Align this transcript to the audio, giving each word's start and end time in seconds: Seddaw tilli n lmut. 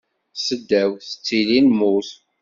Seddaw 0.45 0.91
tilli 1.25 1.59
n 1.61 1.67
lmut. 1.71 2.09